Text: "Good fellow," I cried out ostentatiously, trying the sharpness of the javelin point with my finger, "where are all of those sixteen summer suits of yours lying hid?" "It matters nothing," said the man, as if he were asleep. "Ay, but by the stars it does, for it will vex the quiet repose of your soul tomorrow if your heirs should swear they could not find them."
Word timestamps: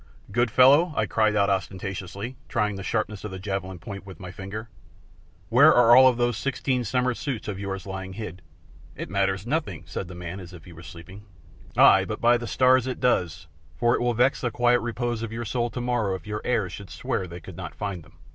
"Good 0.31 0.49
fellow," 0.49 0.93
I 0.95 1.05
cried 1.05 1.35
out 1.35 1.51
ostentatiously, 1.51 2.35
trying 2.49 2.75
the 2.75 2.81
sharpness 2.81 3.23
of 3.23 3.29
the 3.29 3.37
javelin 3.37 3.77
point 3.77 4.03
with 4.03 4.19
my 4.19 4.31
finger, 4.31 4.67
"where 5.49 5.71
are 5.71 5.95
all 5.95 6.07
of 6.07 6.17
those 6.17 6.37
sixteen 6.39 6.83
summer 6.83 7.13
suits 7.13 7.47
of 7.47 7.59
yours 7.59 7.85
lying 7.85 8.13
hid?" 8.13 8.41
"It 8.95 9.11
matters 9.11 9.45
nothing," 9.45 9.83
said 9.85 10.07
the 10.07 10.15
man, 10.15 10.39
as 10.39 10.53
if 10.53 10.65
he 10.65 10.73
were 10.73 10.79
asleep. 10.79 11.11
"Ay, 11.77 12.03
but 12.05 12.19
by 12.19 12.39
the 12.39 12.47
stars 12.47 12.87
it 12.87 12.99
does, 12.99 13.45
for 13.77 13.93
it 13.93 14.01
will 14.01 14.15
vex 14.15 14.41
the 14.41 14.49
quiet 14.49 14.79
repose 14.79 15.21
of 15.21 15.31
your 15.31 15.45
soul 15.45 15.69
tomorrow 15.69 16.15
if 16.15 16.25
your 16.25 16.41
heirs 16.43 16.71
should 16.73 16.89
swear 16.89 17.27
they 17.27 17.39
could 17.39 17.55
not 17.55 17.75
find 17.75 18.01
them." 18.03 18.17